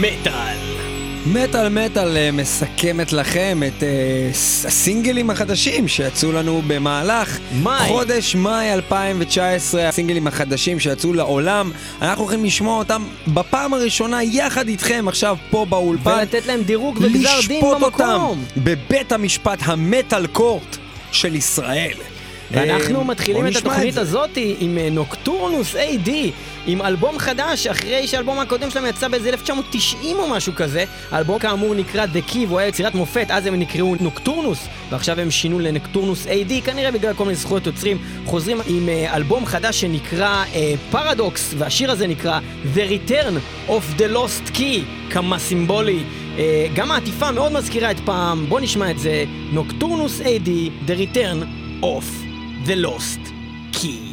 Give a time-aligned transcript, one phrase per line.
[0.00, 0.56] מטאל.
[1.26, 4.28] מטאל מטאל אה, מסכמת לכם את אה,
[4.66, 7.88] הסינגלים החדשים שיצאו לנו במהלך מאי.
[7.88, 11.70] חודש מאי 2019, הסינגלים החדשים שיצאו לעולם.
[12.02, 16.10] אנחנו הולכים לשמוע אותם בפעם הראשונה יחד איתכם עכשיו פה באולפן.
[16.10, 18.44] ולתת להם דירוג וגזר דין לשפוט אותם במקום.
[18.56, 20.76] בבית המשפט המטאל קורט
[21.12, 21.96] של ישראל.
[22.50, 23.96] ואנחנו אה, מתחילים את התוכנית.
[23.96, 26.10] הזאת עם נוקטורנוס AD,
[26.70, 30.84] עם אלבום חדש, אחרי שהאלבום הקודם שלהם יצא באיזה 1990 או משהו כזה.
[31.10, 35.30] האלבום כאמור נקרא The Key, והוא היה יצירת מופת, אז הם נקראו Nocturnus, ועכשיו הם
[35.30, 37.98] שינו ל Nocturnus AD, כנראה בגלל כל מיני זכויות יוצרים.
[38.26, 40.44] חוזרים עם אה, אלבום חדש שנקרא
[40.90, 42.40] פרדוקס, והשיר הזה נקרא
[42.74, 46.02] The Return of the Lost Key, כמה סימבולי.
[46.38, 50.48] אה, גם העטיפה מאוד מזכירה את פעם, בוא נשמע את זה, Nocturnus AD,
[50.86, 51.44] The Return
[51.82, 52.04] of
[52.66, 53.32] the Lost
[53.72, 54.07] Key.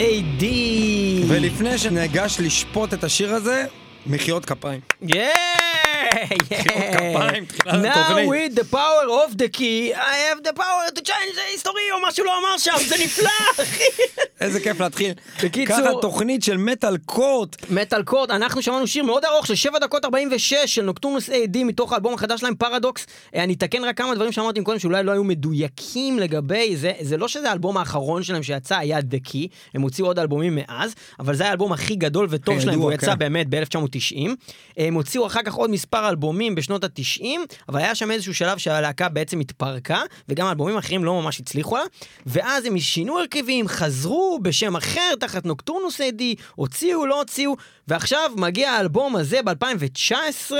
[0.00, 0.44] AD.
[1.28, 3.64] ולפני שניגש לשפוט את השיר הזה,
[4.06, 4.80] מחיאות כפיים.
[5.02, 5.49] יאיי!
[6.92, 8.28] כפיים, תחילת Now התוכנית.
[8.30, 12.08] with the power of the key, I have the power to change the history, או
[12.08, 13.30] משהו לא אמר שם, זה נפלא,
[13.62, 13.84] אחי.
[14.40, 15.12] איזה כיף להתחיל.
[15.44, 17.56] בקיצור- ככה תוכנית של מטאל קורט.
[17.70, 21.92] מטאל קורד, אנחנו שמענו שיר מאוד ארוך של 7 דקות 46 של נוקטורנוס AD מתוך
[21.92, 23.06] האלבום החדש שלהם פרדוקס.
[23.34, 27.16] אה, אני אתקן רק כמה דברים שאמרתי קודם שאולי לא היו מדויקים לגבי זה, זה
[27.16, 31.34] לא שזה האלבום האחרון שלהם שיצא היה The Key, הם הוציאו עוד אלבומים מאז, אבל
[31.34, 32.94] זה האלבום הכי גדול וטוב כידוע, שלהם, והוא כן.
[32.94, 34.28] יצא באמת ב-1990.
[34.76, 37.24] הם הוציאו אחר כך עוד מספר אלבומים בשנות ה-90,
[37.68, 41.82] אבל היה שם איזשהו שלב שהלהקה בעצם התפרקה, וגם האלבומים האחרים לא ממש הצליחו לה,
[42.26, 46.22] ואז הם שינו הרכבים, חזרו בשם אחר תחת נוקטורנוס AD,
[46.54, 47.56] הוציאו, לא הוציאו,
[47.88, 50.52] ועכשיו מגיע האלבום הזה ב-2019,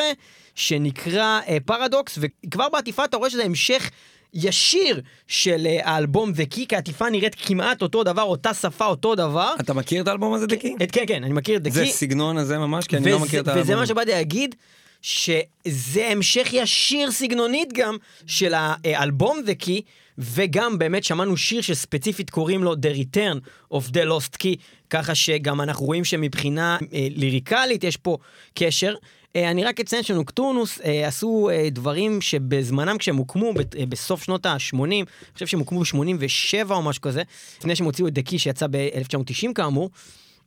[0.55, 3.91] שנקרא אה, פרדוקס, וכבר בעטיפה אתה רואה שזה המשך.
[4.35, 9.15] ישיר של אה, האלבום The Key, כי העטיפה נראית כמעט אותו דבר, אותה שפה, אותו
[9.15, 9.55] דבר.
[9.61, 10.75] אתה מכיר את האלבום הזה, דקי?
[10.83, 11.87] את- כן, כן, אני מכיר את The זה Key.
[11.91, 13.63] סגנון הזה ממש, כי אני לא מכיר את האלבום.
[13.65, 14.55] וזה מה שבאתי להגיד,
[15.03, 19.81] שזה המשך ישיר סגנונית גם של האלבום The Key,
[20.19, 23.39] וגם באמת שמענו שיר שספציפית קוראים לו The Return
[23.75, 24.57] of the Lost Key,
[24.91, 28.17] ככה שגם אנחנו רואים שמבחינה אה, ליריקלית יש פה
[28.55, 28.95] קשר.
[29.37, 33.87] אה, אני רק אציין ש Nocturnus אה, עשו אה, דברים שבזמנם כשהם הוקמו ב- אה,
[33.87, 35.05] בסוף שנות ה-80, אני
[35.35, 37.23] חושב שהם הוקמו ב-87 או משהו כזה,
[37.59, 39.91] לפני שהם הוציאו את The Key שיצא ב-1990 כאמור.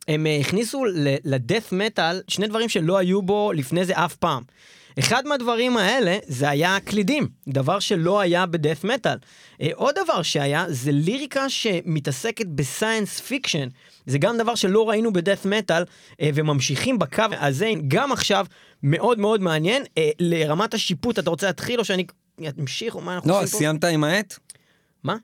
[0.08, 0.84] הם אה, הכניסו
[1.26, 4.44] ל death metal שני דברים שלא היו בו לפני זה אף פעם.
[5.00, 9.18] אחד מהדברים האלה זה היה קלידים, דבר שלא היה ב death metal.
[9.62, 13.68] אה, עוד דבר שהיה זה ליריקה שמתעסקת ב science fiction.
[14.06, 15.84] זה גם דבר שלא ראינו בדף מטאל,
[16.22, 18.46] אה, וממשיכים בקו הזה גם עכשיו,
[18.84, 19.84] מאוד מאוד מעניין.
[20.20, 22.06] לרמת השיפוט, אתה רוצה להתחיל או שאני
[22.60, 23.58] אמשיך או מה אנחנו לא, עושים פה?
[23.58, 24.40] סיימת עם העט?
[25.04, 25.16] מה?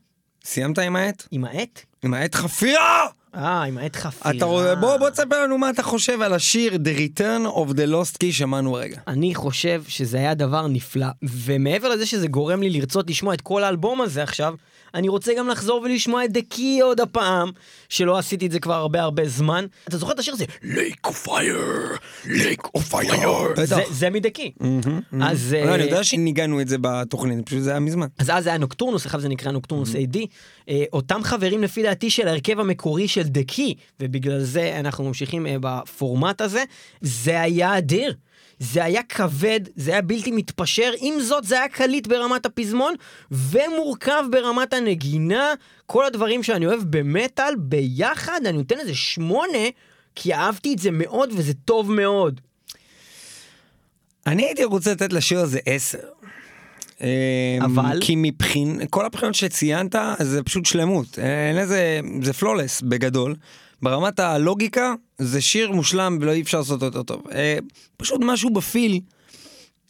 [0.44, 1.28] סיימת עם העט?
[1.32, 1.82] עם העט?
[2.04, 3.08] עם העט חפירה!
[3.36, 4.36] אה, עם העט חפירה.
[4.38, 7.92] אתה רואה, בוא, בוא תספר לנו מה אתה חושב על השיר The Return of the
[7.92, 8.98] Lost Key שמענו רגע.
[9.08, 13.64] אני חושב שזה היה דבר נפלא, ומעבר לזה שזה גורם לי לרצות לשמוע את כל
[13.64, 14.54] האלבום הזה עכשיו,
[14.94, 17.52] אני רוצה גם לחזור ולשמוע את The Key עוד הפעם,
[17.90, 19.66] שלא עשיתי את זה כבר הרבה הרבה זמן.
[19.88, 20.46] אתה זוכר את השיר הזה?
[20.64, 23.62] Lake of Fire, Lake of Fire.
[23.64, 24.64] זה- זה מ-The Key.
[25.24, 25.56] אז...
[25.66, 28.08] לא, אני אה, יודע שניגנו את זה בתוכנית, פשוט זה היה מזמן.
[28.20, 30.18] אז אז זה היה Nocturnus, עכשיו זה נקרא Nocturnus AD.
[30.70, 35.48] אה, אותם חברים לפי דעתי של ההרכב המקורי של The Key, ובגלל זה אנחנו ממשיכים
[35.48, 36.64] אה, בפורמט הזה,
[37.02, 38.14] זה היה אדיר.
[38.60, 42.94] זה היה כבד, זה היה בלתי מתפשר, עם זאת זה היה קליט ברמת הפזמון,
[43.32, 45.54] ומורכב ברמת הנגינה,
[45.86, 49.68] כל הדברים שאני אוהב במטאל, ביחד אני נותן לזה שמונה,
[50.16, 52.42] כי אהבתי את זה מאוד וזה טוב מאוד.
[54.28, 56.00] אני הייתי רוצה לתת לשיר הזה עשר.
[57.01, 57.08] אמ,
[57.63, 57.98] אבל?
[58.01, 61.20] כי מבחין, כל הבחינות שציינת זה פשוט שלמות.
[61.20, 63.36] אין לזה, זה פלולס בגדול.
[63.82, 67.22] ברמת הלוגיקה זה שיר מושלם ולא אי אפשר לעשות אותו טוב.
[67.32, 67.58] אה,
[67.98, 69.00] פשוט משהו בפיל.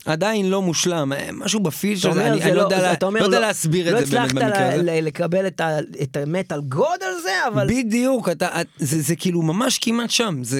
[0.05, 3.19] עדיין לא מושלם, אה, משהו בפיל של זה, אני אני לא לא- יודע לה- אומר,
[3.19, 4.83] לא יודע להסביר לא את זה באמת הצלחת במקרה הזה.
[4.83, 7.67] ל- ל- לקבל את ה- את המטאל גוד על זה, אבל...
[7.67, 10.59] בדיוק, אתה, את- זה, זה כאילו ממש כמעט שם, זה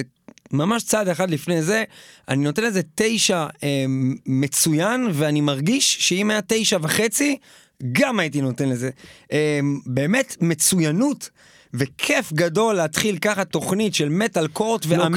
[0.52, 1.84] ממש צעד אחד לפני זה.
[2.28, 3.84] אני נותן לזה תשע אה,
[4.26, 7.36] מצוין, ואני מרגיש שאם היה תשע וחצי,
[7.92, 8.90] גם הייתי נותן לזה.
[9.32, 11.30] אה, באמת מצוינות.
[11.74, 15.16] וכיף גדול להתחיל ככה תוכנית של מטאל קורט, ואמן.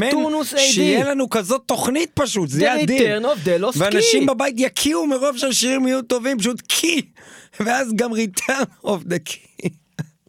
[0.57, 2.97] שיהיה לנו כזאת תוכנית פשוט, זה יהיה אדיר.
[3.83, 4.25] ואנשים.
[4.25, 7.01] בבית יקיאו מרוב שהשירים יהיו טובים, פשוט קי,
[7.59, 9.69] ואז גם return of the key.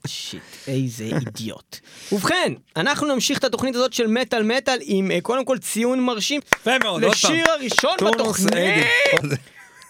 [0.06, 1.76] שיט, איזה אידיוט.
[2.12, 6.40] ובכן, אנחנו נמשיך את התוכנית הזאת של מטאל מטאל עם אה, קודם כל ציון מרשים
[6.54, 7.32] יפה מאוד, עוד פעם.
[7.32, 8.87] לשיר הראשון בתוכנית.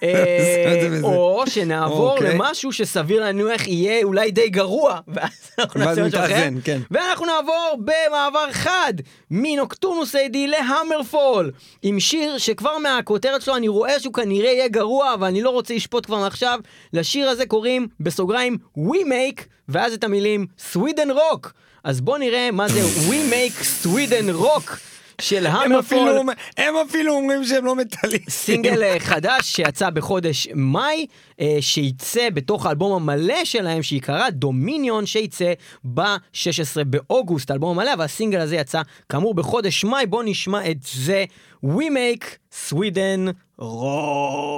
[0.04, 1.00] אה.
[1.02, 2.34] או שנעבור אוקיי.
[2.34, 6.48] למשהו שסביר להניח יהיה אולי די גרוע, ואז אנחנו נעשה משהו אחר.
[6.64, 6.80] כן.
[6.90, 8.94] ואנחנו נעבור במעבר חד
[9.30, 11.50] מנוקטורנוס איי-די להמרפול,
[11.82, 15.74] עם שיר שכבר מהכותרת שלו אני רואה שהוא כנראה יהיה גרוע, אבל אני לא רוצה
[15.74, 16.60] לשפוט כבר מעכשיו.
[16.92, 21.48] לשיר הזה קוראים בסוגריים We Make, ואז את המילים Sweden Rock.
[21.84, 25.98] אז בוא נראה מה זה We Make Sweden Rock של הם המרפול.
[25.98, 28.28] אפילו, הם אפילו אומרים שהם לא מטאליסטים.
[28.28, 31.06] סינגל אה, חדש שיצא בחודש מאי,
[31.40, 35.52] אה, שייצא בתוך האלבום המלא שלהם, שיקרא דומיניון, שייצא
[35.94, 41.24] ב-16 באוגוסט, האלבום המלא, והסינגל הזה יצא כאמור בחודש מאי, בואו נשמע את זה,
[41.64, 42.24] We Make
[42.68, 43.30] Sweden
[43.60, 44.54] Rock.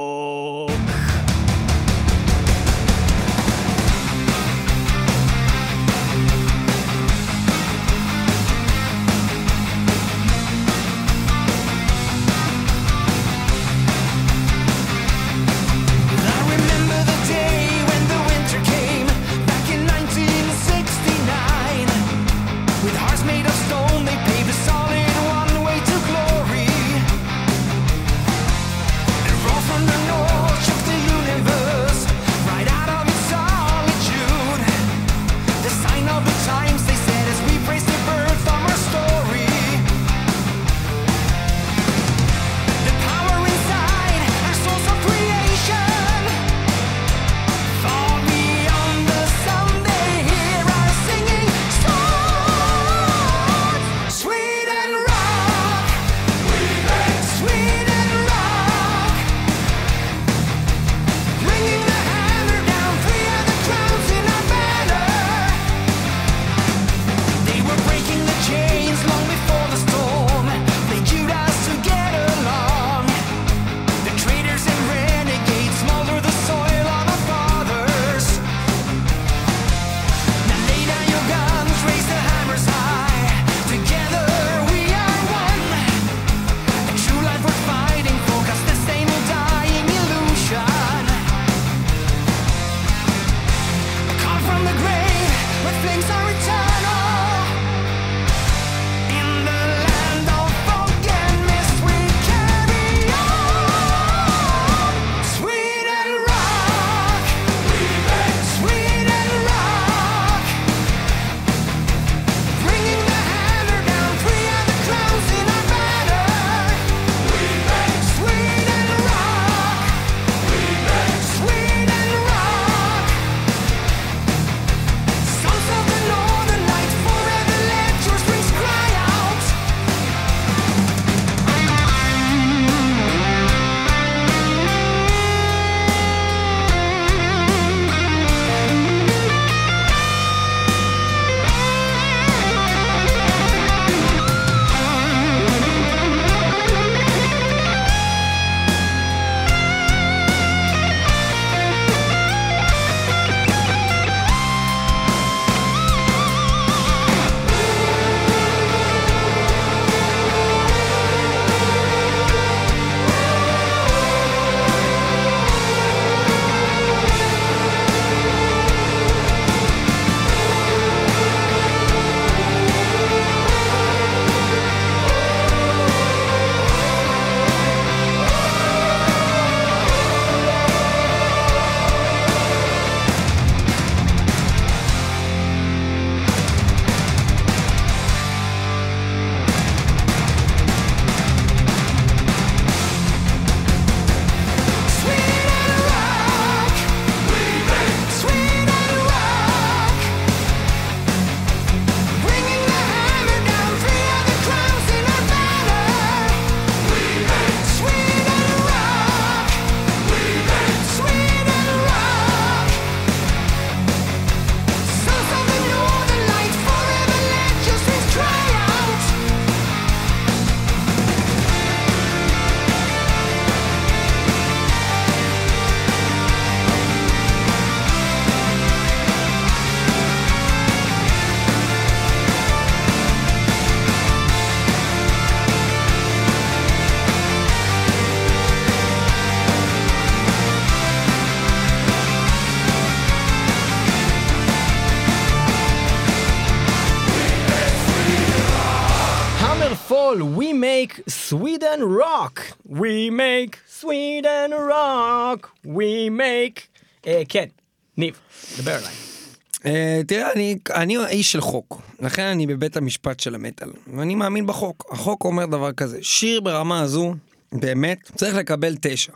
[260.06, 264.84] תראה, אני, אני איש של חוק, לכן אני בבית המשפט של המטאל, ואני מאמין בחוק.
[264.90, 267.14] החוק אומר דבר כזה, שיר ברמה הזו,
[267.52, 269.12] באמת, צריך לקבל תשע.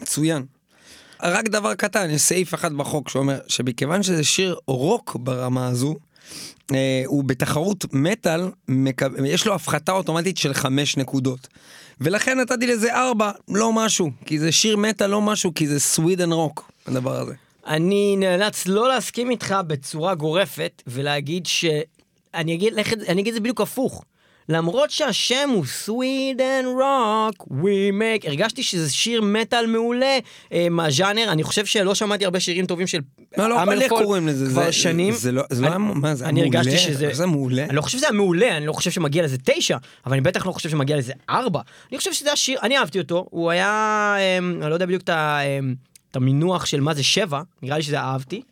[0.00, 0.42] מצוין.
[1.22, 5.96] רק דבר קטן, יש סעיף אחד בחוק שאומר שמכיוון שזה שיר רוק ברמה הזו,
[6.74, 8.50] אה, הוא בתחרות מטאל.
[9.24, 11.48] יש לו הפחתה אוטומטית של חמש נקודות.
[12.00, 16.32] ולכן נתתי לזה ארבע, לא משהו, כי זה שיר מטאל לא משהו, כי זה סווידן
[16.32, 17.34] רוק, הדבר הזה.
[17.70, 21.64] אני נאלץ לא להסכים איתך בצורה גורפת ולהגיד ש...
[22.34, 22.74] אני אגיד,
[23.08, 24.04] אני אגיד את זה בדיוק הפוך.
[24.48, 30.18] למרות שהשם הוא סווידן רוק, we make, הרגשתי שזה שיר מטאל מעולה
[30.52, 33.00] אה, מהז'אנר, אני חושב שלא שמעתי הרבה שירים טובים של
[33.38, 34.46] לא, לא, אמרפול קוראים לזה?
[34.50, 35.14] כבר זה- שנים.
[35.14, 36.58] זה לא, זה לא היה, מה זה, אני מעולה?
[36.58, 37.08] הרגשתי שזה...
[37.12, 37.64] זה מעולה?
[37.64, 40.46] אני לא חושב שזה היה מעולה, אני לא חושב שמגיע לזה תשע, אבל אני בטח
[40.46, 41.60] לא חושב שמגיע לזה ארבע.
[41.90, 45.08] אני חושב שזה השיר, אני אהבתי אותו, הוא היה, אמ, אני לא יודע בדיוק את
[45.08, 45.74] ה- אמ,
[46.10, 48.42] את המינוח של מה זה שבע, נראה לי שזה אהבתי.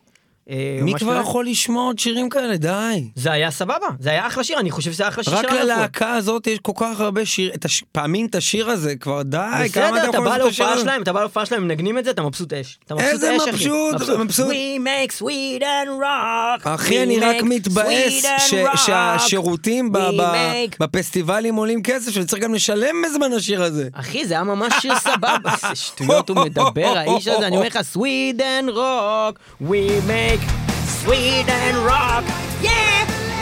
[0.50, 2.56] אה, מי כבר לא- יכול לשמוע עוד שירים כאלה?
[2.56, 3.04] די.
[3.14, 5.44] זה היה סבבה, זה היה אחלה שיר, אני חושב שזה היה אחלה שיר רק.
[5.52, 7.84] ללהקה הזאת יש כל כך הרבה שיר, את הש...
[7.92, 10.78] פעמים את השיר הזה, כבר די, כמה בסדר, אתה אתה יכול בא להופעה?
[10.78, 12.78] שלהם, אתה בא להופעה שלהם, מנגנים את זה, אתה מבסוט אש.
[12.86, 13.50] אתה מבסוט איזה אש, אחי.
[13.50, 14.46] מבסוט, מבסוט.
[14.48, 16.68] We make Sweden rock.
[16.68, 18.76] אחי, אני רק מתבאס ש- rock.
[18.76, 23.88] שהשירותים ב- ב- make- בפסטיבלים עולים כסף, שצריך גם לשלם בזמן השיר הזה.
[23.92, 25.30] אחי, זה היה ממש שיר סבבה.
[25.62, 29.74] איזה שטויות הוא מדבר, האיש הזה, אני אומר לך, Sweden Rock, we
[30.08, 30.37] make
[30.86, 32.30] Sweden Rock,
[32.62, 32.70] yeah,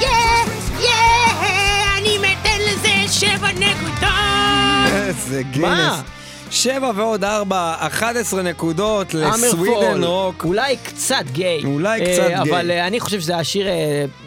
[0.01, 0.09] yeah,
[0.81, 0.89] yeah,
[1.99, 4.11] אני נותן לזה שבע נקודות.
[4.93, 5.95] איזה גינס.
[6.51, 10.45] שבע ועוד ארבע, 11 נקודות ל Sweden Rock.
[10.45, 11.63] אולי קצת גיי.
[11.65, 12.53] אולי אה, קצת גיי.
[12.53, 13.73] אבל אה, אני חושב שזה היה שיר אה,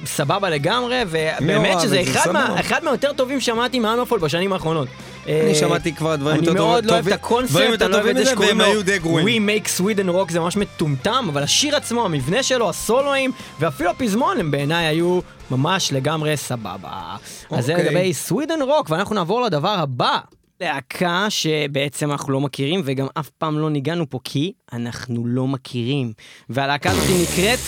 [0.05, 2.31] סבבה לגמרי, ובאמת שזה אחד.
[2.31, 4.87] מה- אחד מהיותר טובים שמעתי מ HammerFall בשנים האחרונות.
[5.29, 7.97] אני אה, שמעתי כבר דברים יותר אני מאוד לא אוהב את טובים- הקונספט, אני לא
[7.97, 8.65] אוהב את טובים זה שקוראים לו.
[9.03, 14.39] We make Sweden rock זה ממש מטומטם, אבל השיר עצמו, המבנה שלו, הסולואים, ואפילו הפזמון
[14.39, 15.19] הם בעיניי היו
[15.51, 17.15] ממש לגמרי סבבה.
[17.51, 17.85] אז זה אוקיי.
[17.85, 20.17] לגבי Sweden rock, ואנחנו נעבור לדבר הבא.
[20.61, 26.13] להקה שבעצם אנחנו לא מכירים וגם אף פעם לא ניגענו פה כי אנחנו לא מכירים.
[26.49, 27.59] והלהקה הזאת נקראת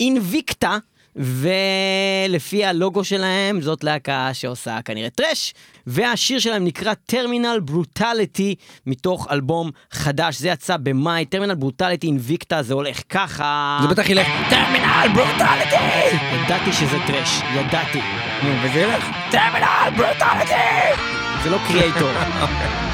[0.00, 0.78] אינביקטה,
[1.16, 5.54] ולפי הלוגו שלהם זאת להקה שעושה כנראה טרש,
[5.86, 8.54] והשיר שלהם נקרא Terminal Brutality
[8.86, 13.78] מתוך אלבום חדש, זה יצא במאי, Terminal Brutality, Invicta זה הולך ככה.
[13.82, 16.16] זה בטח ילך, Terminal Brutality!
[16.44, 18.00] ידעתי שזה thrash, ידעתי.
[18.42, 19.04] נו, וזה ילך.
[19.30, 21.02] Terminal Brutality!
[21.42, 22.10] זה לא Kreator.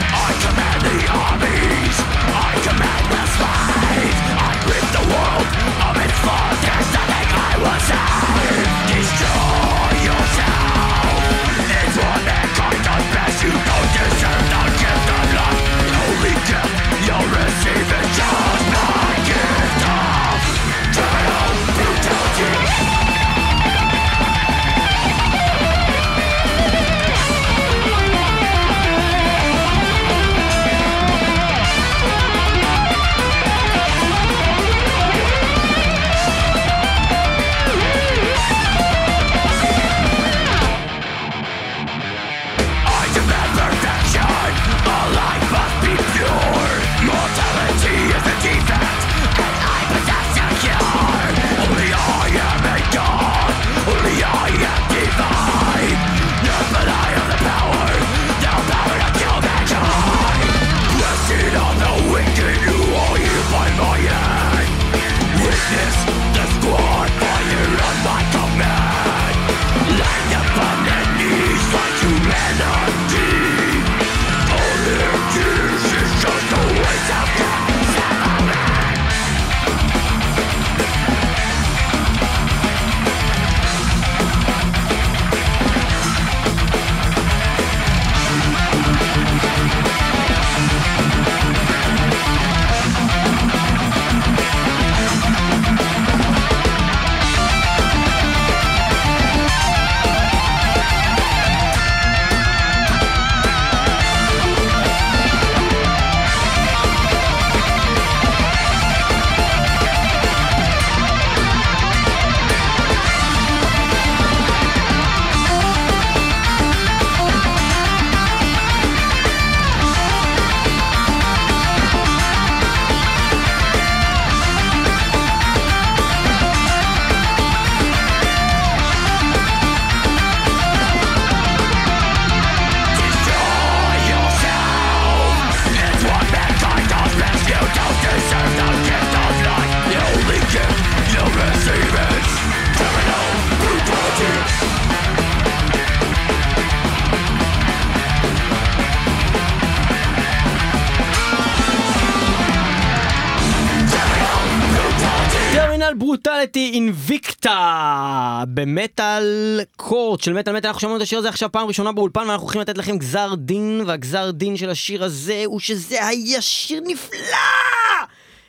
[160.21, 162.61] קורט של מטאל מטאל אנחנו שומעים את השיר הזה עכשיו פעם ראשונה באולפן ואנחנו הולכים
[162.61, 167.17] לתת לכם גזר דין והגזר דין של השיר הזה הוא שזה היה שיר נפלא!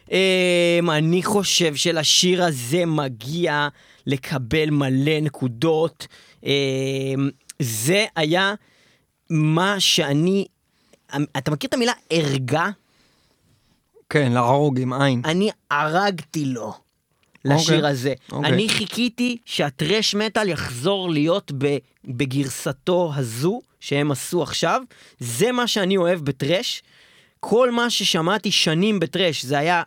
[0.07, 3.69] Um, אני חושב שלשיר הזה מגיע
[4.07, 6.07] לקבל מלא נקודות.
[6.41, 6.47] Um,
[7.59, 8.55] זה היה
[9.31, 10.47] מה שאני...
[11.37, 12.71] אתה מכיר את המילה ערגה?
[14.11, 15.23] כן, להרוג עם עין.
[15.25, 16.82] אני הרגתי לו
[17.45, 18.15] לשיר אוקיי, הזה.
[18.33, 18.51] אוקיי.
[18.51, 24.83] אני חיכיתי שהטרש מטאל יחזור להיות ב- בגרסתו הזו שהם עשו עכשיו.
[25.19, 26.83] זה מה שאני אוהב בטרש.
[27.41, 29.83] כל מה ששמעתי שנים בטרש זה היה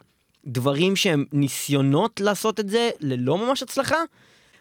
[0.45, 3.97] דברים שהם ניסיונות לעשות את זה ללא ממש הצלחה.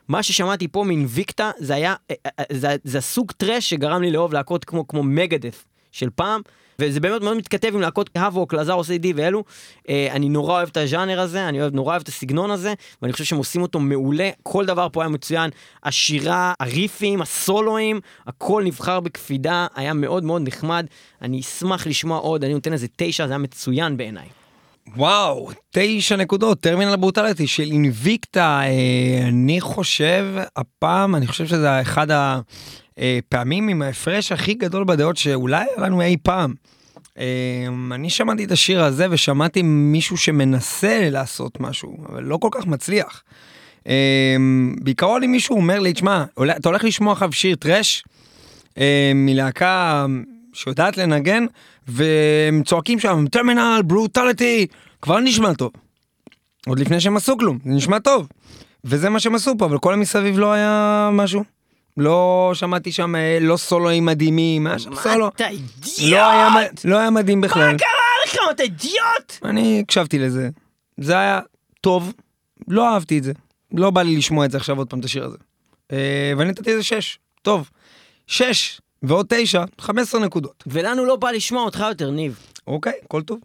[0.09, 4.33] מה ששמעתי פה מאינביקטה זה היה, אה, אה, זה, זה הסוג טרש שגרם לי לאהוב
[4.33, 6.41] להקות כמו, כמו מגדף של פעם.
[6.79, 9.45] וזה באמת מאוד מתכתב עם להקות האבוק, לזארוס איי-די ואלו.
[9.89, 13.13] אה, אני נורא אוהב את הז'אנר הזה, אני אוהב, נורא אוהב את הסגנון הזה, ואני
[13.13, 14.31] חושב שהם עושים אותו מעולה.
[14.43, 15.51] כל דבר פה היה מצוין.
[15.85, 20.87] השירה, הריפים, הסולואים, הכל נבחר בקפידה, היה מאוד מאוד נחמד.
[21.23, 24.27] אני אשמח לשמוע עוד, אני נותן לזה תשע, זה היה מצוין בעיניי.
[24.97, 32.07] וואו, תשע נקודות, טרמינל ברוטליטי של אינביקטה, אה, אני חושב, הפעם, אני חושב שזה אחד
[32.99, 36.55] הפעמים עם ההפרש הכי גדול בדעות שאולי היה לנו אי פעם.
[37.19, 42.67] אה, אני שמעתי את השיר הזה ושמעתי מישהו שמנסה לעשות משהו, אבל לא כל כך
[42.67, 43.23] מצליח.
[43.89, 44.37] אה,
[44.83, 46.25] בעיקרון אם מישהו אומר לי, תשמע,
[46.57, 48.05] אתה הולך לשמוע עכשיו שיר טראש
[48.79, 50.07] אה, מלהקה
[50.53, 51.47] שיודעת לנגן,
[51.89, 54.67] והם צועקים שם, טרמינל, ברוטליטי,
[55.03, 55.71] כבר נשמע טוב.
[56.67, 58.29] עוד לפני שהם עשו כלום, זה נשמע טוב.
[58.85, 61.54] וזה מה שהם עשו פה, אבל כל המסביב לא היה משהו.
[61.97, 65.29] לא שמעתי שם, אה, לא סולואים מדהימים, היה שם סולו.
[65.29, 66.11] אתה אידיוט!
[66.11, 67.73] לא היה, מ- לא היה מדהים בכלל.
[67.73, 67.89] מה קרה
[68.27, 68.37] לך?
[68.51, 69.33] אתה אידיוט!
[69.45, 70.49] אני הקשבתי לזה.
[70.97, 71.41] זה היה
[71.81, 72.13] טוב,
[72.69, 73.33] לא אהבתי את זה.
[73.73, 75.37] לא בא לי לשמוע את זה עכשיו עוד פעם, את השיר הזה.
[75.93, 77.19] אה, ואני נתתי לזה 6.
[77.43, 77.71] טוב.
[78.27, 80.65] 6 ועוד 9, 15 נקודות.
[80.67, 82.39] ולנו לא בא לשמוע אותך יותר, ניב.
[82.67, 83.39] אוקיי, הכל טוב.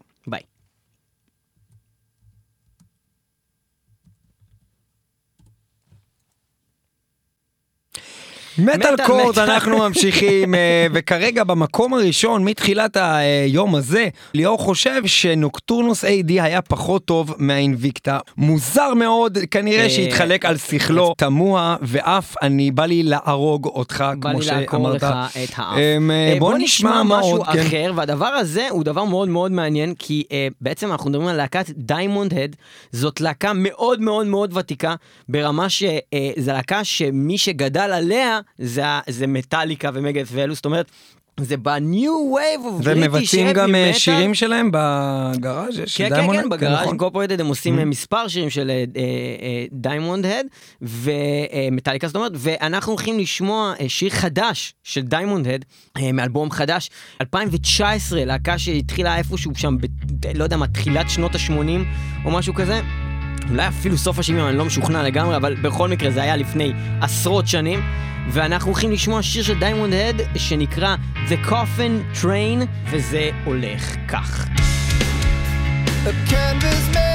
[8.58, 9.38] מטאל קורט.
[9.38, 12.96] אנחנו ממשיכים אה, וכרגע במקום הראשון מתחילת
[13.44, 20.44] היום הזה ליאור חושב שנוקטורנוס AD היה פחות טוב מהאינביקטה מוזר מאוד כנראה אה, שהתחלק
[20.44, 25.02] על שכלו תמוה ואף אני בא לי להרוג אותך בא כמו לי לעקור שאמרת.
[25.02, 25.78] לך את האף.
[25.78, 27.60] אה, בוא נשמע מה משהו עוד כן.
[27.60, 30.24] אחר, והדבר הזה הוא דבר מאוד מאוד מעניין, כי
[30.60, 32.56] בעצם אנחנו מדברים על להקת דיימונד הד,
[32.92, 34.94] זאת להקה מאוד מאוד מאוד ותיקה,
[35.28, 40.90] ברמה שזו להקה שמי שגדל עליה זה, זה מטאליקה ומגת ואלו, זאת אומרת,
[41.40, 43.98] זה ב-new wave of והם British מבצעים heavy גם אה, metal.
[43.98, 46.50] שירים שלהם בגראז' יש כן, כן, דיימונד כן, הד?
[46.50, 46.96] בגראז' נכון.
[46.96, 48.70] גופרייטד הם עושים אה, מספר שירים של
[49.72, 50.46] דיימונד הד
[50.82, 55.64] ומטאליקה זאת אומרת, ואנחנו הולכים לשמוע אה, שיר חדש של דיימונד הד
[56.12, 61.52] מאלבום חדש, 2019, להקה שהתחילה איפשהו שם, ב- לא יודע מה, תחילת שנות ה-80
[62.24, 62.80] או משהו כזה.
[63.50, 67.48] אולי אפילו סוף ה-70, אני לא משוכנע לגמרי, אבל בכל מקרה זה היה לפני עשרות
[67.48, 67.80] שנים.
[68.28, 70.96] ואנחנו הולכים לשמוע שיר של Diamond Head שנקרא
[71.28, 74.48] The Coffin Train, וזה הולך כך.
[76.06, 77.09] A canvas made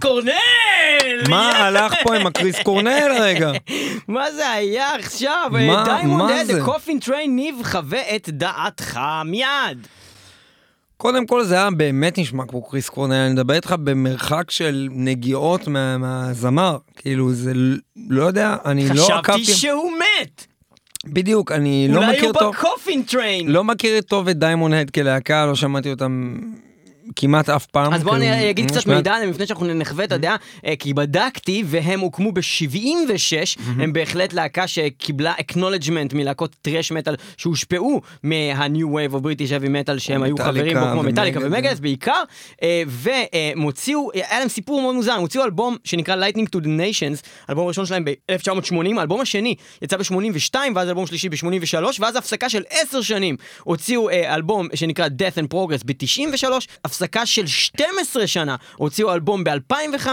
[0.00, 1.28] קורנל!
[1.28, 3.52] מה הלך פה עם הקריס קורנל רגע?
[4.08, 5.50] מה זה היה עכשיו?
[5.84, 6.62] Diamond Head?
[6.64, 9.86] Coffin Train, ניב חווה את דעתך מיד.
[10.96, 15.68] קודם כל זה היה באמת נשמע כמו קריס קורנל, אני מדבר איתך במרחק של נגיעות
[15.68, 17.52] מה- מהזמר, כאילו זה
[18.08, 20.46] לא יודע, אני לא חשבתי עקבתי, שהוא מת!
[21.06, 23.48] בדיוק, אני לא אולי מכיר הוא טוב, ב Coffin Train!
[23.48, 26.38] לא מכיר טוב את Diamond Head כלהקה, לא שמעתי אותם
[27.16, 27.94] כמעט אף פעם.
[27.94, 28.86] אז בואו כאילו, אני אגיד קצת.
[28.86, 34.32] מידע עליהם לפני שאנחנו נחווה את הדעה, אה, כי בדקתי והם הוקמו ב-76, הם בהחלט
[34.32, 40.36] להקה שקיבלה acknowledgement מלהקות טרש מטאל שהושפעו מה-new wave of British heavy metal שהם היו
[40.38, 41.02] חברים בו כמו.
[41.02, 42.22] מטאליקה ומגדס בעיקר,
[42.62, 46.66] אה, והם הוציאו, היה להם סיפור מאוד מוזר, הם הוציאו אלבום שנקרא Lightning to the
[46.66, 52.48] Nations, אלבום הראשון שלהם ב-1980, האלבום השני יצא ב-82 ואז אלבום שלישי ב-83 ואז הפסקה
[52.48, 56.50] של 10 שנים הוציאו אה, אלבום שנקרא Death and Progress ב-93,
[57.02, 60.06] הפסקה של 12 שנה הוציאו אלבום ב-2005,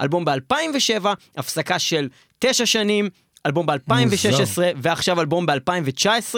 [0.00, 3.08] אלבום ב-2007, הפסקה של 9 שנים.
[3.46, 6.34] אלבום ב-2016 ועכשיו אלבום ב-2019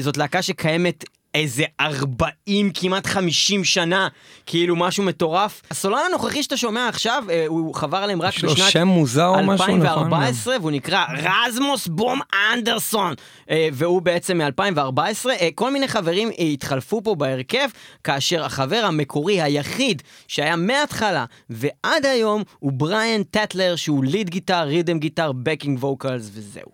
[0.00, 4.08] זאת להקה שקיימת איזה 40 כמעט 50 שנה
[4.46, 8.50] כאילו משהו מטורף הסולן הנוכחי שאתה שומע עכשיו אה, הוא חבר עליהם רק יש לו
[8.50, 9.80] בשנת שם מוזר או משהו, נכון?
[9.80, 12.20] 2014 והוא נקרא רזמוס בום
[12.52, 13.14] אנדרסון
[13.50, 17.68] אה, והוא בעצם מ-2014 כל מיני חברים אה, התחלפו פה בהרכב
[18.04, 24.98] כאשר החבר המקורי היחיד שהיה מההתחלה ועד היום הוא בריאן טטלר שהוא lead guitar, rhythm
[24.98, 26.70] guitar, backing vocals וזהו.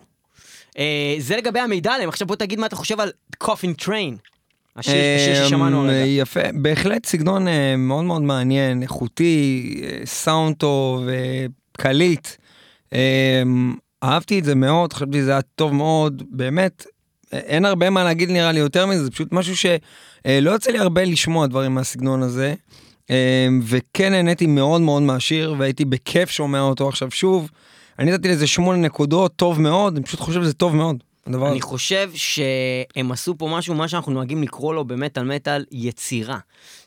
[0.79, 4.17] אה, זה לגבי המידע עליהם עכשיו בוא תגיד מה אתה חושב על Coffin Train.
[4.77, 6.05] השיר השיר ששמענו אמ, הרגע.
[6.07, 12.29] יפה, בהחלט סגנון אה, מאוד מאוד מעניין, איכותי, אה, סאונד טוב, אה, קליט.
[12.93, 16.87] אמ, אהבתי את זה מאוד, חשבתי שזה היה טוב מאוד, באמת,
[17.33, 21.05] אין הרבה מה להגיד נראה לי יותר מזה, זה פשוט משהו שלא יוצא לי הרבה
[21.05, 22.55] לשמוע דברים מהסגנון הזה.
[23.11, 27.51] אמ, וכן נהניתי מאוד מאוד מהשיר, והייתי בכיף שומע אותו עכשיו שוב.
[27.99, 30.97] אני נתתי לזה שמונה נקודות, טוב מאוד, אני פשוט חושב שזה טוב מאוד.
[31.27, 31.61] הדבר אני.
[31.61, 36.39] חושב שהם עשו פה משהו, מה שאנחנו נוהגים לקרוא לו במטאל מטאל יצירה.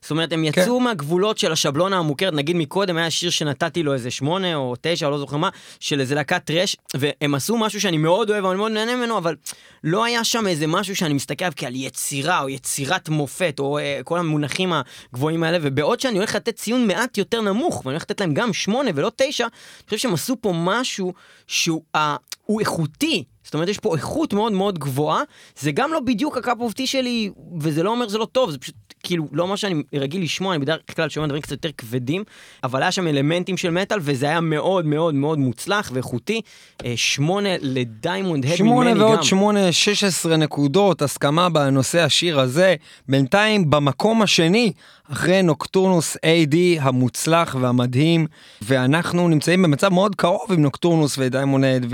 [0.02, 0.62] זאת אומרת, הם כן.
[0.62, 5.10] יצאו מהגבולות של השבלונה המוכרת, נגיד מקודם היה שיר שנתתי לו איזה שמונה או תשע,
[5.10, 5.50] לא זוכר מה,
[5.80, 9.36] של איזה להקת טראש, והם עשו משהו שאני מאוד אוהב, אני מאוד נהנה ממנו, אבל
[9.84, 14.00] לא היה שם איזה משהו שאני מסתכל עליו כעל יצירה, או יצירת מופת, או אה,
[14.04, 14.74] כל המונחים
[15.14, 18.54] הגבוהים האלה, ובעוד שאני הולך לתת ציון מעט יותר נמוך, ואני הולך לתת להם גם
[18.54, 21.14] שמונה ולא תשע, אני חושב שהם עשו פה משהו
[21.48, 22.16] שהוא אה,
[22.60, 23.24] איכותי.
[23.50, 25.22] זאת אומרת, יש פה איכות מאוד מאוד גבוהה,
[25.60, 27.30] זה גם לא בדיוק ה cup of tea שלי,
[27.60, 30.62] וזה לא אומר שזה לא טוב, זה פשוט כאילו לא מה שאני רגיל לשמוע, אני
[30.62, 32.24] בדרך כלל שומע דברים קצת יותר כבדים,
[32.64, 36.42] אבל היה שם אלמנטים של מטאל, וזה היה מאוד מאוד מאוד מוצלח ואיכותי.
[36.86, 39.24] אה, שמונה ל Diamond Head שמונה ממני ועוד גם.
[39.24, 42.76] שמונה, 16 נקודות, הסכמה בנושא השיר הזה.
[43.10, 44.72] בינתיים במקום השני,
[45.12, 48.28] אחרי Nocturnus AD המוצלח והמדהים,
[48.62, 51.86] ואנחנו נמצאים במצב מאוד קרוב עם Nocturnus ו Diamond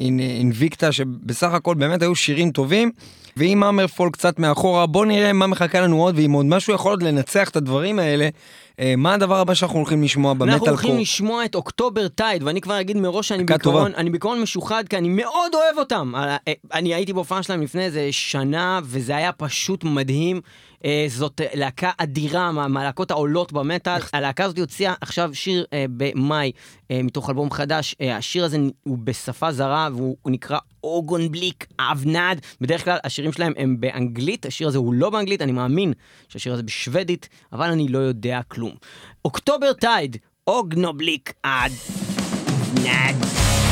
[0.00, 2.90] ואינביקטה, שבסך הכל באמת היו שירים טובים.
[3.36, 7.02] ועם אמרפול קצת מאחורה, בוא נראה מה מחכה לנו עוד, ואם עוד משהו יכול עוד
[7.02, 8.28] לנצח את הדברים האלה,
[8.80, 11.00] אה, מה הדבר הבא שאנחנו הולכים לשמוע במטאל אנחנו הולכים קור?
[11.00, 13.92] לשמוע את אוקטובר טייד, ואני כבר אגיד מראש שאני בעיקרון.
[13.96, 16.12] אני בעיקרון משוחד, כי אני מאוד אוהב אותם.
[16.16, 20.40] אה, אה, אני הייתי בהופעה שלהם לפני איזה שנה, וזה היה פשוט מדהים.
[20.84, 24.00] אה, זאת אה, להקה אדירה, מה- מהלהקות העולות במטאל.
[24.12, 26.52] הלהקה הזאת הוציאה עכשיו שיר אה, במאי,
[26.92, 27.94] מתוך אלבום חדש.
[28.12, 32.40] השיר הזה הוא בשפה זרה, והוא הוא נקרא Ögonblick av nåd.
[32.60, 35.92] בדרך כלל השירים שלהם הם באנגלית, השיר הזה הוא לא באנגלית, אני מאמין
[36.28, 38.72] שהשיר הזה בשוודית, אבל אני לא יודע כלום.
[39.24, 40.16] October Tide,
[40.46, 41.72] Ögonblick av
[42.74, 43.69] nåd.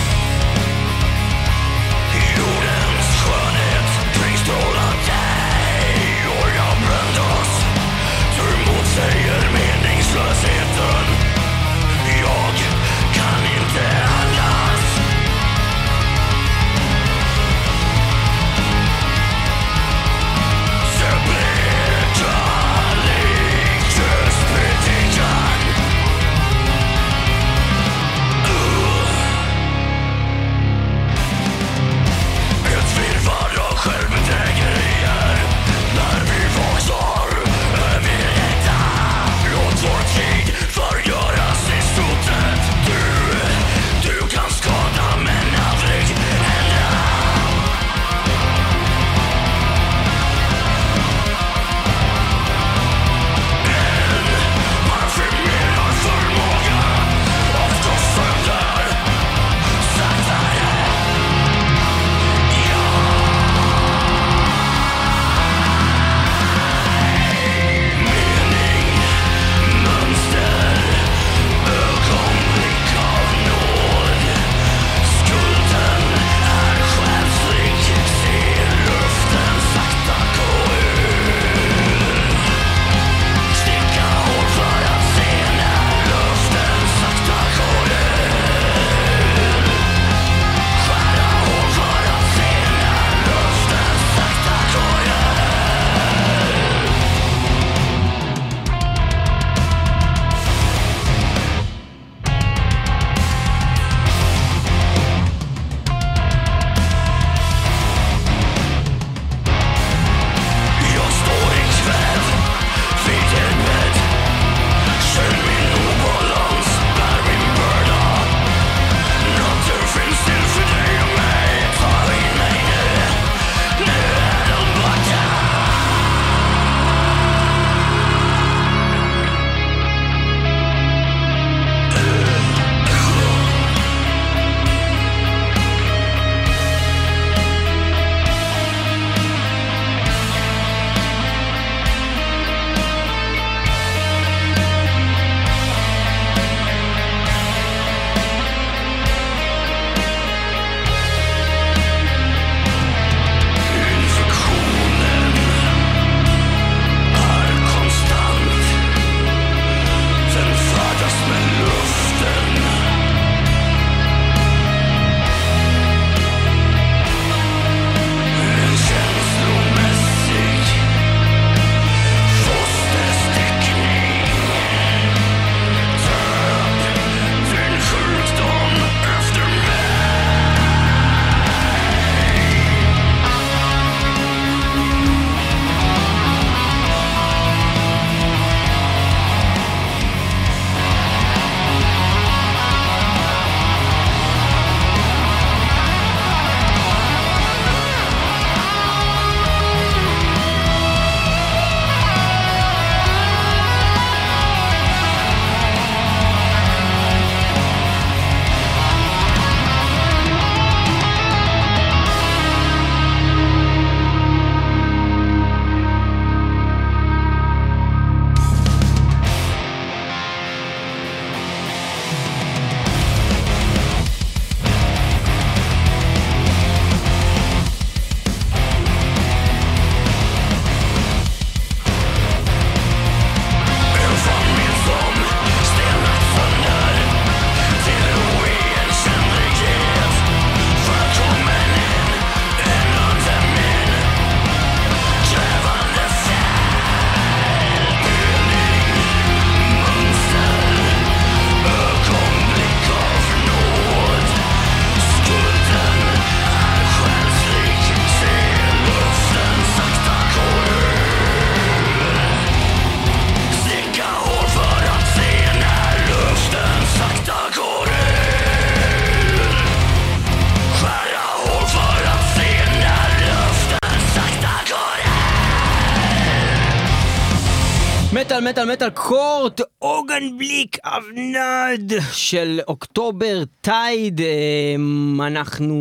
[278.59, 285.75] מטאל Metal Court Ögonblick av nåd של October Tide אמ, אנחנו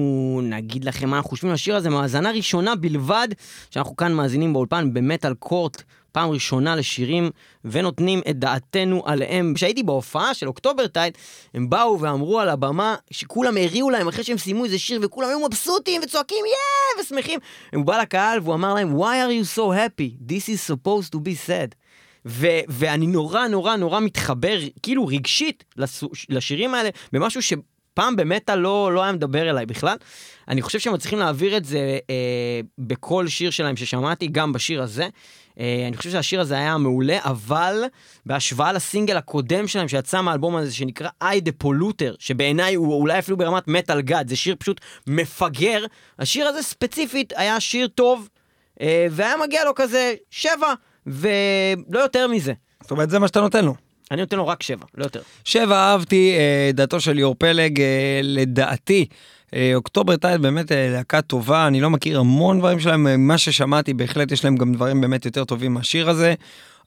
[0.43, 3.28] נגיד לכם מה אנחנו חושבים על השיר הזה מהאזנה ראשונה בלבד
[3.69, 7.30] שאנחנו כאן מאזינים באולפן ב Metal Court פעם ראשונה לשירים
[7.65, 9.53] ונותנים את דעתנו עליהם.
[9.55, 11.17] כשהייתי בהופעה של October Tide
[11.53, 15.39] הם באו ואמרו על הבמה שכולם הריעו להם אחרי שהם סיימו איזה שיר וכולם היו
[15.39, 17.39] מבסוטים וצועקים יא ושמחים.
[17.75, 21.17] הוא בא לקהל והוא אמר להם why are you so happy this is supposed to
[21.17, 21.86] be sad.
[22.28, 28.91] ו- ואני נורא נורא נורא מתחבר, כאילו רגשית, לסו- לשירים האלה, במשהו שפעם במטה לא,
[28.93, 29.97] לא היה מדבר אליי בכלל.
[30.47, 35.07] אני חושב שהם מצליחים להעביר את זה אה, בכל שיר שלהם ששמעתי, גם בשיר הזה.
[35.59, 37.84] אה, אני חושב שהשיר הזה היה מעולה, אבל
[38.25, 43.38] בהשוואה לסינגל הקודם שלהם שיצא מהאלבום הזה שנקרא I the Polluter, שבעיניי הוא אולי אפילו
[43.38, 45.86] ברמת מטאל גאד, זה שיר פשוט מפגר.
[46.19, 48.30] השיר הזה ספציפית היה שיר טוב,
[48.82, 50.73] אה, והיה מגיע לו כזה שבע,
[51.08, 52.53] ולא יותר מזה.
[52.82, 53.76] זאת אומרת, זה מה שאתה נותן לו.
[54.12, 55.22] אני נותן לו רק שבע, לא יותר.
[55.43, 59.05] שבע אהבתי, אה, דעתו של ליאור פלג, אה, לדעתי,
[59.53, 63.38] אה, אוקטובר טייד באמת אה, להקה טובה, אני לא מכיר המון דברים שלהם, אה, מה
[63.38, 66.34] ששמעתי בהחלט יש להם גם דברים באמת יותר טובים מהשיר הזה,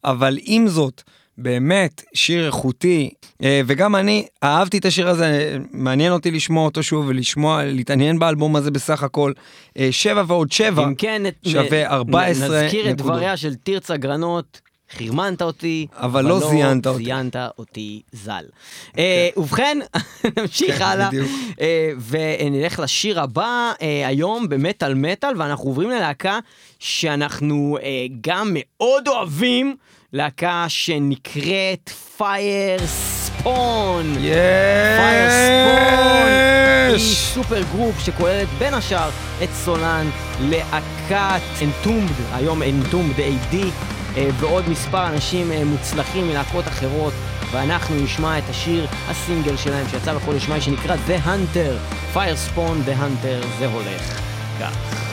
[0.05, 1.03] אבל עם זאת,
[1.43, 3.11] באמת שיר איכותי,
[3.43, 8.57] אה, וגם אני אהבתי את השיר הזה, מעניין אותי לשמוע אותו שוב ולשמוע, להתעניין באלבום
[8.57, 9.33] הזה בסך הכל.
[9.79, 13.07] אה, שבע ועוד שבע, אם כן, את- שווה נ- 14 נזכיר את נקודות.
[13.17, 14.61] דבריה של תרצה גרנות.
[14.99, 17.05] חרמנת אותי, אבל לא זיינת אותי.
[17.05, 18.45] זיינת אותי ז"ל.
[18.99, 19.79] אה, ובכן,
[20.39, 21.09] נמשיך כן, הלאה.
[21.61, 23.73] אה, ונלך לשיר הבא
[24.07, 26.39] היום במטאל מטאל, ואנחנו עוברים ללהקה
[26.79, 27.79] שאנחנו
[28.21, 29.77] גם מאוד אוהבים,
[30.13, 34.15] להקה שנקראת פייר ספון.
[34.15, 36.29] פייר ספון
[36.89, 37.33] היא יש!
[37.35, 39.11] supergroup שכוללת בין השאר
[39.45, 40.07] את סולן,
[40.41, 43.57] להקת Entombed, היום Entombed AD,
[44.17, 47.13] אה, ועוד מספר אנשים אה, מוצלחים מלהקות אחרות,
[47.51, 53.47] ואנחנו נשמע את השיר, הסינגל שלהם שיצא בחודש מאי שנקרא The Hunter, Firespawn The Hunter,
[53.59, 54.21] זה הולך
[54.61, 55.10] כך.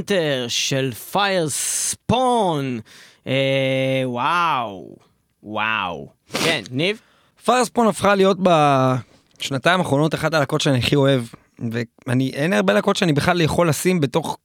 [0.00, 2.80] The Hunter של פייר ספון.
[3.26, 4.96] אה, וואו,
[5.42, 6.08] וואו.
[6.44, 7.00] כן, ניב?
[7.44, 11.22] פיירספון הפכה להיות בשנתיים האחרונות אחת הלהקות שאני הכי אוהב.
[12.06, 14.38] ואני, אין הרבה להקות שאני בכלל יכול לשים בתוך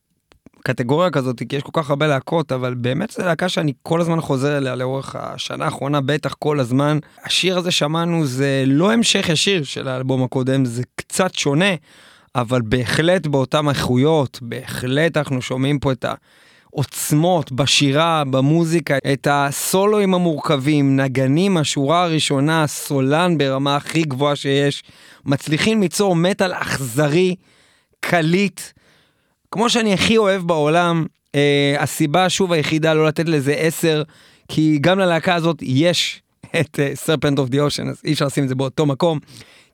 [0.64, 4.22] קטגוריה כזאת, כי יש כל כך הרבה להקות, אבל באמת זו להקה שאני כל הזמן
[4.22, 7.00] חוזר אליה לאורך השנה האחרונה, בטח כל הזמן.
[7.24, 11.76] השיר הזה שמענו זה לא המשך ישיר של האלבום הקודם, זה קצת שונה,
[12.36, 16.06] אבל בהחלט באותן איכויות, בהחלט אנחנו שומעים פה את
[16.72, 24.84] העוצמות בשירה, במוזיקה, את הסולואים המורכבים, נגנים מהשורה הראשונה, סולן ברמה הכי גבוהה שיש,
[25.26, 27.36] מצליחים ליצור מטאל אכזרי,
[28.00, 28.62] קליט.
[29.52, 31.06] כמו שאני הכי אוהב בעולם,
[31.36, 34.04] אה, הסיבה שוב היחידה לא לתת לזה 10,
[34.48, 36.22] כי גם ללהקה הזאת יש
[36.60, 39.20] את Serpent of the Ocean, אז אי אפשר לשים את זה באותו מקום.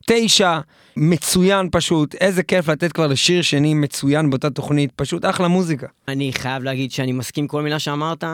[0.06, 0.60] תשע,
[0.96, 5.86] מצוין פשוט, איזה כיף לתת כבר לשיר שני מצוין באותה תוכנית, פשוט אחלה מוזיקה.
[6.08, 8.24] אני חייב להגיד שאני מסכים כל מילה שאמרת.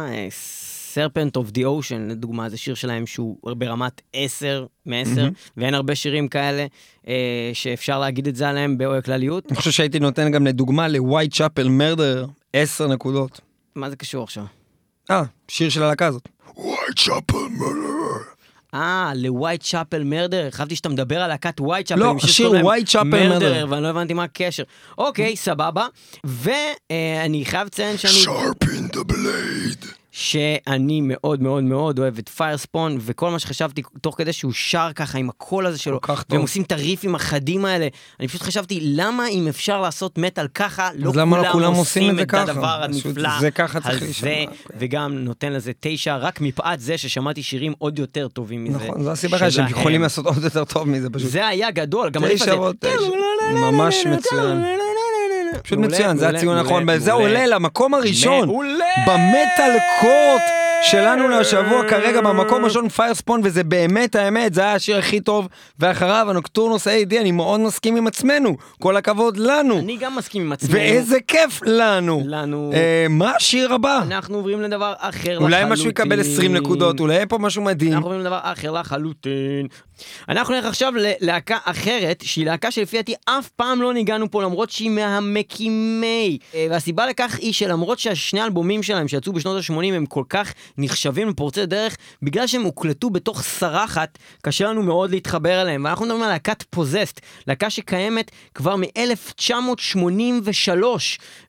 [0.88, 5.20] Serpent of the Ocean, לדוגמה, זה שיר שלהם שהוא ברמת 10 מ-10,
[5.56, 6.66] ואין הרבה שירים כאלה
[7.08, 9.46] אה, שאפשר להגיד את זה עליהם בכלליות.
[9.46, 13.40] אני חושב שהייתי נותן גם לדוגמה ל Whitechapel Murder 10 נקודות.
[13.74, 14.44] מה זה קשור עכשיו?
[15.10, 16.28] אה, שיר של הלהקה הזאת.
[18.74, 20.50] אה, לווייט צ'אפל מרדר?
[20.50, 22.00] חשבתי שאתה מדבר על להקת ווייט צ'אפל.
[22.00, 23.66] לא, השיר White Chapel Murder.
[23.68, 24.62] ואני לא הבנתי מה הקשר.
[24.98, 25.86] אוקיי, סבבה.
[26.24, 28.24] ואני חייב לציין שאני...
[28.24, 29.86] Sharpen the blade.
[30.10, 35.18] שאני מאוד מאוד מאוד אוהב את פיירספון, וכל מה שחשבתי תוך כדי שהוא שר ככה
[35.18, 36.00] עם הקול הזה שלו.
[36.30, 37.88] והם עושים את הריפים החדים האלה,
[38.20, 41.74] אני פשוט חשבתי, למה אם אפשר לעשות מטאל ככה, לא אז למה לא כולם כולם
[41.74, 42.42] עושים עושים את את ככה?
[42.42, 44.44] הדבר הנפלא הזה.
[44.78, 48.76] וגם נותן לזה תשע, רק מפאת זה ששמעתי שירים עוד יותר טובים מזה.
[48.76, 49.68] נכון, זו הסיבה שהם שלהם.
[49.68, 51.30] יכולים לעשות עוד יותר טוב מזה פשוט.
[51.30, 52.56] זה היה גדול, גם הריף הזה.
[53.54, 54.87] ממש מצוין.
[55.62, 57.12] פשוט מצוין, זה הציון הנכון, מעולה.
[57.12, 58.46] עולה למקום הראשון.
[58.46, 58.84] מעולה!
[59.06, 60.42] במטאל קורט
[60.82, 66.26] שלנו לשבוע כרגע במקום הראשון פיירספון וזה באמת האמת זה היה השיר הכי טוב ואחריו
[66.30, 70.74] הנוקטורנוס AD אני מאוד מסכים עם עצמנו כל הכבוד לנו אני גם מסכים עם עצמי.
[70.74, 72.70] ואיזה כיף לנו לנו.
[72.74, 75.42] אה, מה השיר הבא אנחנו עוברים לדבר אחר לחלוטין.
[75.42, 79.66] אולי משהו יקבל 20 נקודות אולי פה משהו מדהים אנחנו עוברים לדבר אחר לחלוטין.
[80.28, 84.70] אנחנו נלך עכשיו ללהקה אחרת, שהיא להקה שלפי דעתי אף פעם לא ניגענו פה למרות
[84.70, 86.38] שהיא מהמקימי.
[86.54, 91.28] אה, והסיבה לכך היא שלמרות שהשני האלבומים שלהם שיצאו בשנות ה-80 הם כל כך נחשבים
[91.28, 95.84] לפורצי דרך, בגלל שהם הוקלטו בתוך סרחת, קשה לנו מאוד להתחבר אליהם.
[95.84, 100.82] ואנחנו מדברים על להקת פוזסט, להקה שקיימת כבר מ-1983,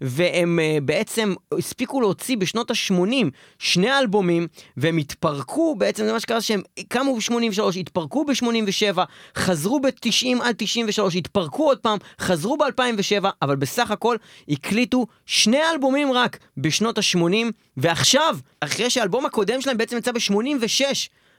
[0.02, 3.26] והם אה, בעצם הספיקו להוציא בשנות ה-80
[3.60, 4.48] שני אלבומים,
[4.78, 9.00] והם התפרקו, בעצם זה מה שקרה שהם קמו ב-83, התפרקו ב-87,
[9.38, 14.16] חזרו ב-90 עד 93, התפרקו עוד פעם, חזרו ב-2007, אבל בסך הכל
[14.50, 17.22] הקליטו שני אלבומים רק בשנות ה-80,
[17.78, 20.82] ועכשיו, אחרי שהאלבום הקודם שלהם בעצם יצא ב-86,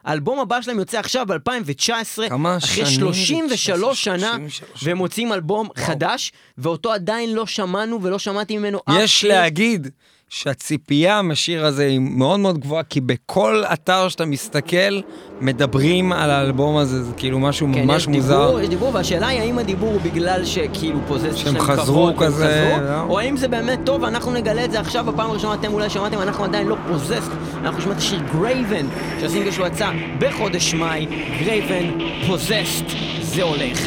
[0.04, 3.00] האלבום הבא שלהם יוצא עכשיו ב-2019, כמה אחרי שנים?
[3.00, 8.94] 33 שנה, 33 והם מוצאים אלבום חדש, ואותו עדיין לא שמענו ולא שמעתי ממנו אף
[8.98, 9.30] יש שיר.
[9.32, 9.88] להגיד
[10.30, 15.00] שהציפייה מהשיר הזה היא מאוד מאוד גבוהה, כי בכל אתר שאתה מסתכל,
[15.40, 18.46] מדברים על האלבום הזה, זה כאילו משהו כן, ממש יש מוזר.
[18.46, 23.00] דיבור, יש דיבור, והשאלה היא האם הדיבור הוא בגלל שכאילו פוזס שהם חזרו כזה, לא?
[23.00, 26.22] או האם זה באמת טוב, אנחנו נגלה את זה עכשיו, בפעם הראשונה אתם אולי שמעתם,
[26.22, 27.28] אנחנו עדיין לא פוזס,
[27.62, 28.86] אנחנו שומעים את השיר Graven,
[29.20, 31.06] שהסינגל שלו יצא בחודש מאי,
[31.40, 32.84] Graven, Possessed,
[33.22, 33.78] זה הולך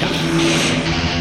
[0.00, 1.11] ככה.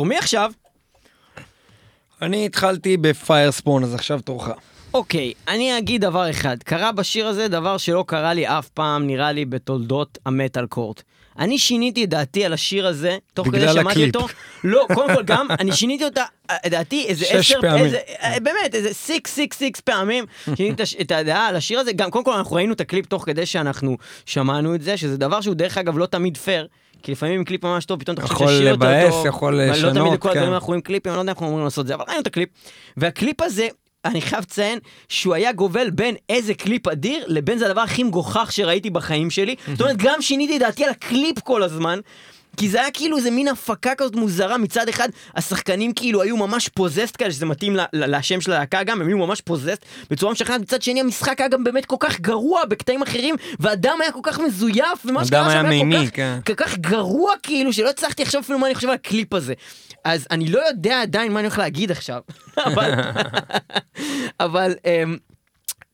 [0.00, 0.52] תור מי עכשיו?
[2.22, 4.48] אני התחלתי ב Firespawn, אז עכשיו תורך.
[4.94, 6.62] אוקיי, אני אגיד דבר אחד.
[6.62, 11.02] קרה בשיר הזה דבר שלא קרה לי אף פעם, נראה לי, בתולדות ה Metal Court.
[11.38, 14.16] אני שיניתי את דעתי על השיר הזה, תוך כדי שמיעת הקליפ.
[14.16, 14.28] אותו.
[14.64, 17.84] לא, קודם כל גם, אני שיניתי אותה, אה, דעתי איזה שש עשר, פעמים.
[17.84, 20.24] איזה, אה, באמת, איזה סיקס, סיקס, סיקס פעמים,
[20.54, 21.92] שיניתי את הדעה על השיר הזה.
[21.92, 23.96] גם, קודם כל אנחנו ראינו את הקליפ תוך כדי שאנחנו
[24.26, 26.66] שמענו את זה, שזה דבר שהוא דרך אגב לא תמיד פייר.
[27.02, 29.14] כי לפעמים עם קליפ ממש טוב, פתאום אתה חושב יכול שהשיר יותר לבאס.
[29.26, 30.52] יכול ולא תמיד לשנות, לכל הדברים כן.
[30.52, 32.26] אנחנו רואים קליפים, אני לא יודע איך אנחנו אמורים לעשות את זה, אבל ראינו את
[32.26, 32.48] הקליפ.
[32.96, 33.68] והקליפ הזה,
[34.04, 34.78] אני חייב לציין
[35.08, 39.54] שהוא היה גובל בין איזה קליפ אדיר, לבין זה הדבר הכי מגוחך שראיתי בחיים שלי.
[39.72, 41.98] זאת אומרת, גם שיניתי דעתי על הקליפ כל הזמן.
[42.60, 46.68] כי זה היה כאילו איזה מין הפקה כזאת מוזרה, מצד אחד השחקנים כאילו היו ממש
[46.68, 50.32] possessed כאלה, שזה מתאים ל- ל- לשם של הלהקה גם, הם היו ממש possessed בצורה
[50.32, 54.20] משכנעת, מצד שני המשחק היה גם באמת כל כך גרוע בקטעים אחרים, והדם היה כל
[54.22, 56.38] כך מזויף, ומה שקרה שם היה כל כך, כן.
[56.46, 59.54] כל כך גרוע כאילו, שלא הצלחתי לחשוב אפילו מה אני חושב על הקליפ הזה.
[60.04, 62.20] אז אני לא יודע עדיין מה אני הולך להגיד עכשיו,
[62.66, 62.90] אבל,
[64.40, 65.16] אבל אמ,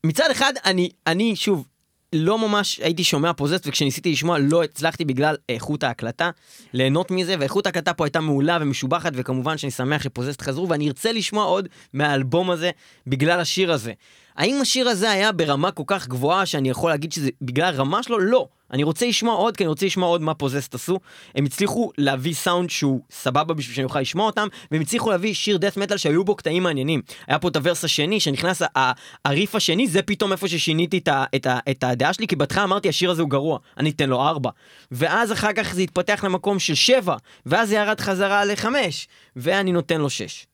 [0.03, 1.65] מצד אחד אני, אני שוב,
[2.13, 6.29] לא ממש הייתי שומע פוזסט וכשניסיתי לשמוע לא הצלחתי בגלל איכות ההקלטה
[6.73, 11.11] ליהנות מזה ואיכות ההקלטה פה הייתה מעולה ומשובחת וכמובן שאני שמח שפוזסט חזרו ואני ארצה
[11.11, 12.71] לשמוע עוד מהאלבום הזה
[13.07, 13.93] בגלל השיר הזה.
[14.35, 18.19] האם השיר הזה היה ברמה כל כך גבוהה שאני יכול להגיד שזה בגלל הרמה שלו?
[18.19, 18.47] לא.
[18.71, 20.99] אני רוצה לשמוע עוד, כי אני רוצה לשמוע עוד מה פוזסט עשו.
[21.35, 25.57] הם הצליחו להביא סאונד שהוא סבבה בשביל שאני אוכל לשמוע אותם, והם הצליחו להביא שיר
[25.57, 27.01] דאט מטאל שהיו בו קטעים מעניינים.
[27.27, 28.61] היה פה את הוורס השני, שנכנס
[29.25, 33.11] הריף השני, זה פתאום איפה ששיניתי את, את, את הדעה שלי, כי בהתחלה אמרתי השיר
[33.11, 34.49] הזה הוא גרוע, אני אתן לו ארבע.
[34.91, 37.15] ואז אחר כך זה התפתח למקום של שבע,
[37.45, 40.47] ואז זה ירד חזרה לחמש, ואני נותן לו שש.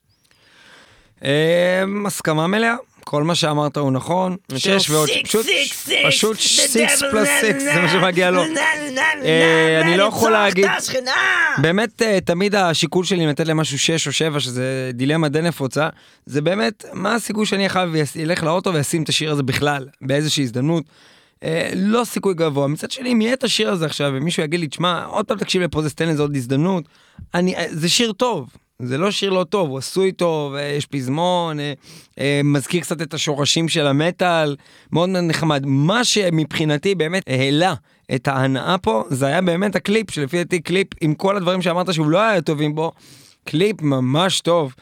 [1.24, 2.76] אמ, הסכמה מלאה.
[3.04, 5.45] כל מה שאמרת הוא נכון, שש ועוד, פשוט,
[6.08, 8.43] פשוט six plus six, זה מה שמגיע לו.
[9.24, 10.66] אה, אני לא יכול להגיד,
[11.58, 15.89] באמת אה, תמיד השיקול שלי לתת למשהו שש או שבע, שזה דילמה די נפוצה,
[16.26, 20.43] זה באמת, מה הסיכוי שאני אחר כך אלך לאוטו וישים את השיר הזה בכלל, באיזושהי
[20.43, 20.84] הזדמנות.
[21.43, 22.68] אה, לא סיכוי גבוה.
[22.68, 25.62] מצד שני, אם יהיה את השיר הזה עכשיו ומישהו יגיד לי, תשמע, עוד פעם תקשיב
[25.62, 26.84] ל Possessed, תן לזה עוד הזדמנות,
[27.34, 28.49] אני, זה שיר טוב.
[28.86, 31.74] זה לא שיר לא טוב, הוא עשוי טוב, אה, יש פזמון, אה,
[32.20, 34.56] אה, מזכיר קצת את השורשים של המטאל,
[34.92, 35.64] מאוד נחמד.
[35.66, 37.74] מה שמבחינתי באמת העלה
[38.16, 42.10] את ההנאה פה, זה היה באמת הקליפ, שלפי דעתי קליפ עם כל הדברים שאמרת שהוא
[42.10, 42.92] לא היה טובים בו,
[43.44, 44.74] קליפ ממש טוב,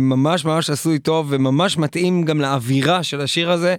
[0.00, 3.76] ממש ממש עשוי טוב וממש מתאים גם לאווירה של השיר הזה.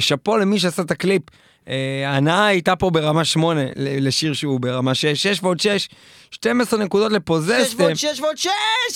[0.00, 1.22] שאפו למי שעשה את הקליפ.
[1.68, 1.74] אה,
[2.10, 5.88] ההנאה הייתה פה ברמה 8 ל- לשיר שהוא ברמה 6, 6 ועוד 6,
[6.30, 7.82] 12 נקודות שש לפוזסטם.
[7.82, 8.50] ועוד שש ועוד שש,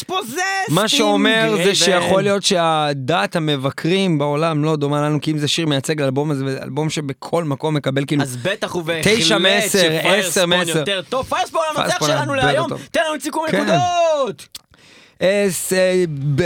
[0.06, 0.40] פוזסט!
[0.68, 5.66] מה שאומר זה שיכול להיות שהדעת המבקרים בעולם לא דומה לנו, כי אם זה שיר
[5.66, 8.22] מייצג לאלבום הזה, זה אלבום שבכל מקום מקבל כאילו...
[8.22, 9.04] אז בטח ובהחלט
[9.38, 9.78] מעשר,
[10.18, 10.78] עשר שפיירספון.
[10.78, 11.26] יותר טוב.
[11.26, 12.68] פיירספון המנצח פיירספון שלנו להיום.
[12.90, 13.78] תן לנו את סיכום כן.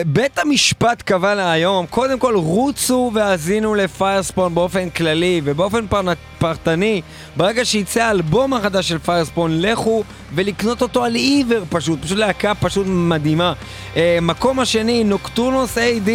[0.06, 5.84] בית המשפט קבע להיום, קודם כל רוצו והאזינו לפיירספון באופן כללי ובאופן
[6.38, 7.02] פרטני.
[7.36, 10.04] ברגע שיצא האלבום החדש של פיירספון, לכו
[10.34, 13.52] ולקנות אותו על עיוור פשוט, פשוט להקה פשוט מדהימה.
[13.96, 16.10] אה, מקום השני, נוקטורנוס AD,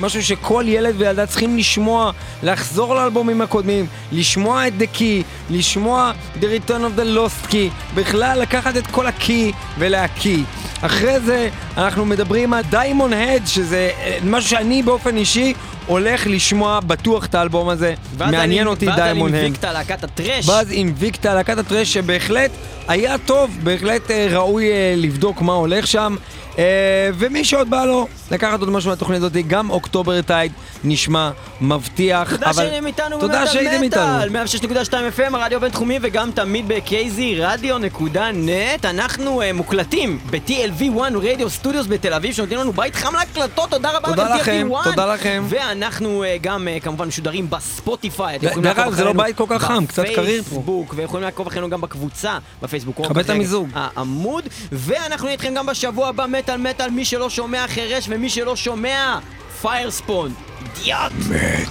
[0.00, 6.44] משהו שכל ילד וילדה צריכים לשמוע, לחזור לאלבומים הקודמים, לשמוע את The Key, לשמוע The
[6.44, 10.44] Return of the Lost Key, בכלל לקחת את כל ה-Key ולהקיא.
[10.80, 15.54] אחרי זה אנחנו מדברים על דיימון הד, שזה אה, משהו שאני באופן אישי
[15.88, 17.94] הולך לשמוע בטוח את האלבום הזה.
[18.16, 19.40] ואז מעניין אני- אותי ואז Diamond Head.
[19.40, 20.46] Invicta להקת ה thrash.
[20.46, 22.50] ואז Invicta, להקת ה thrash שבהחלט
[22.88, 26.16] היה טוב, בהחלט אה, ראוי אה, לבדוק מה הולך שם.
[26.58, 30.52] אה, ומי שעוד בא לו לקחת עוד משהו מהתוכנית הזאת, גם October Tide
[30.84, 31.30] נשמע
[31.60, 32.32] מבטיח.
[32.36, 34.34] תודה שהייתם איתנו תודה שהייתם איתנו.
[34.86, 38.84] 106.2 FM, הרדיו הבינתחומי, וגם תמיד ב- kzradio.net.
[38.84, 44.08] אנחנו אה, מוקלטים ב-TLV1 Radio Studios בתל אביב, שנותנים לנו בית חם להקלטות, תודה רבה
[44.08, 44.84] תודה לכם, ל-TLV1.
[44.84, 45.44] תודה לכם.
[45.48, 48.38] ואנחנו אה, גם כמובן משודרים בספוטיפיי.
[48.38, 50.48] דרך אגב, זה לא בית כל כך חם, קצת קריר פה.
[50.48, 53.06] בפייסבוק, ויכולים לעקוב אחרינו גם בקבוצה, בפייסבוק.
[53.06, 53.68] כבה את המיזוג.
[53.74, 58.56] העמוד, ואנחנו נהיה איתכם גם בשבוע הבא, מטאל מטאל, מי שלא שומע חירש ומי שלא
[58.56, 59.18] שומע
[59.60, 60.34] פיירספון.
[60.78, 61.12] אידיוט!
[61.30, 61.68] מת.